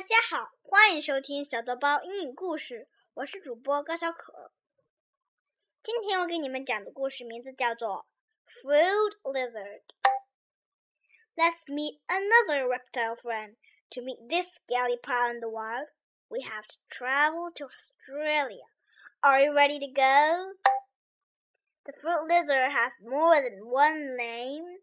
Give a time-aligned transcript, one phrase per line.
[0.00, 4.50] 大家好，欢迎收听小豆包英语故事，我是主播高小可。
[5.82, 8.06] 今天我给你们讲的故事名字叫做
[8.64, 9.82] 《Frilled Lizard》。
[11.36, 13.56] Let's meet another reptile friend.
[13.90, 15.88] To meet this gallipower in the wild,
[16.28, 18.64] we have to travel to Australia.
[19.20, 20.54] Are you ready to go?
[21.84, 24.78] The frilled lizard has more than one name.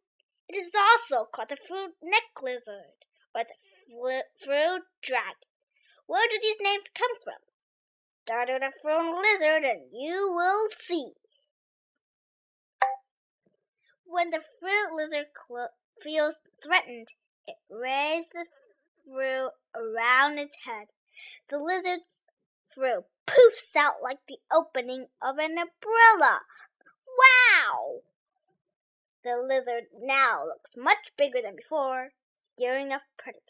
[0.47, 3.06] It is also called the frill neck lizard
[3.43, 3.53] the
[4.43, 5.47] frilled dragon.
[6.05, 7.41] Where do these names come from?
[8.25, 11.11] Start with a frilled lizard and you will see.
[14.05, 15.27] When the frilled lizard
[16.01, 17.07] feels threatened,
[17.47, 18.45] it raises the
[19.11, 20.87] frill around its head.
[21.49, 22.25] The lizard's
[22.67, 26.41] frill poofs out like the opening of an umbrella.
[27.17, 28.01] Wow!
[29.23, 32.11] The lizard now looks much bigger than before,
[32.57, 33.43] scaring off predators.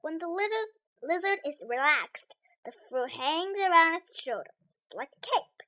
[0.00, 4.46] When the lizard is relaxed, the frill hangs around its shoulders
[4.94, 5.62] like a cape.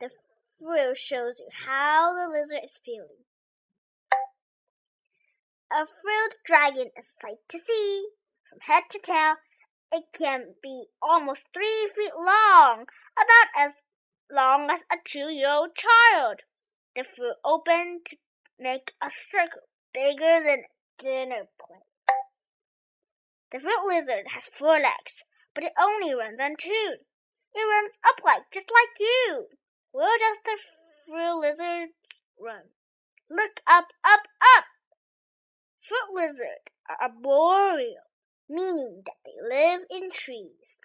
[0.00, 0.10] The
[0.58, 3.24] frill shows you how the lizard is feeling.
[5.72, 8.08] A frilled dragon is sight to see.
[8.48, 9.34] From head to tail,
[9.92, 13.72] it can be almost three feet long, about as
[14.30, 16.40] long as a two-year-old child.
[16.96, 18.16] The frill opens to
[18.58, 19.62] make a circle
[19.92, 21.82] bigger than a dinner plate.
[23.52, 25.24] The frilled lizard has four legs,
[25.54, 26.96] but it only runs on two.
[27.54, 29.46] It runs upright just like you.
[29.92, 30.56] Where does the
[31.06, 31.90] frilled lizard
[32.38, 32.70] run?
[33.28, 34.64] Look up, up, up!
[35.80, 38.06] Frilled lizards are arboreal,
[38.48, 40.80] meaning that they live in trees.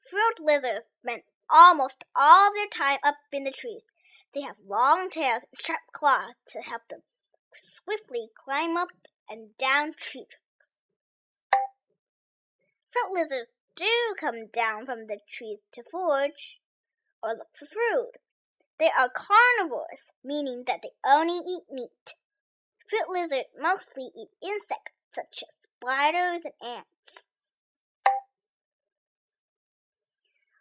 [0.00, 3.82] Frilled lizards spend almost all their time up in the trees.
[4.34, 7.02] They have long tails and sharp claws to help them
[7.54, 8.88] swiftly climb up
[9.28, 10.82] and down tree trunks.
[12.88, 16.60] Frilled lizards do come down from the trees to forage
[17.22, 18.12] or look for food.
[18.78, 22.14] They are carnivores, meaning that they only eat meat.
[22.88, 27.24] Frilled lizards mostly eat insects such as spiders and ants.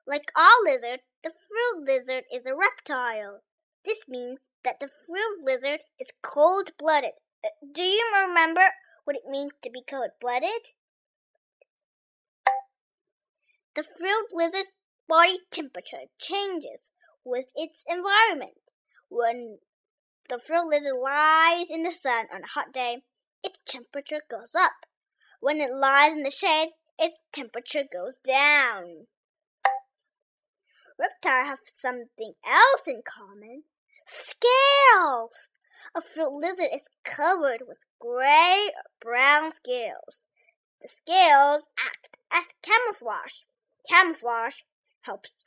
[0.06, 3.44] Like all lizards, the frilled lizard is a reptile.
[3.86, 7.12] This means that the frilled lizard is cold blooded.
[7.44, 8.62] Uh, do you remember
[9.04, 10.70] what it means to be cold blooded?
[13.76, 14.72] The frilled lizard's
[15.08, 16.92] body temperature changes
[17.24, 18.60] with its environment.
[19.10, 19.60] When
[20.30, 23.04] the frilled lizard lies in the sun on a hot day,
[23.44, 24.86] its temperature goes up.
[25.40, 26.70] When it lies in the shade,
[27.00, 29.08] its temperature goes down.
[31.00, 33.64] Reptiles have something else in common.
[34.14, 35.52] Scales!
[35.96, 40.26] A frilled lizard is covered with gray or brown scales.
[40.82, 43.44] The scales act as camouflage.
[43.90, 44.64] Camouflage
[45.04, 45.46] helps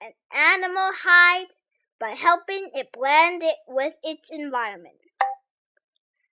[0.00, 1.52] an animal hide
[2.00, 4.96] by helping it blend it with its environment.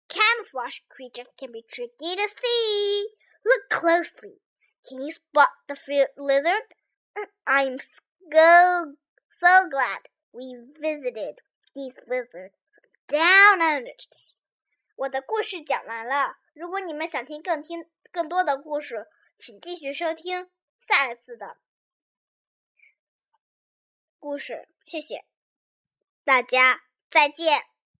[0.07, 3.07] Camouflage creatures can be tricky to see.
[3.43, 4.35] Look closely.
[4.87, 6.75] Can you spot the frilled lizard?
[7.17, 8.93] Mm, I'm so,
[9.39, 11.39] so glad we visited
[11.73, 12.53] these lizards
[13.07, 13.95] down under.
[14.95, 16.37] 我的故事讲完了。
[16.53, 21.57] 如果你们想听更听更多的故事，请继续收听下一次的
[24.19, 24.67] 故事。
[24.85, 25.25] 谢谢。
[26.23, 27.70] 大家再见。